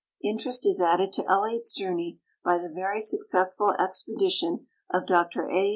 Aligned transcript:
Interest 0.23 0.65
is 0.65 0.81
added 0.81 1.13
to 1.13 1.29
Elliot's 1.29 1.71
journey 1.71 2.19
by 2.43 2.57
the 2.57 2.69
very 2.71 2.99
successful 2.99 3.75
exiiedition 3.79 4.65
of 4.89 5.05
Dr 5.05 5.47
A. 5.51 5.69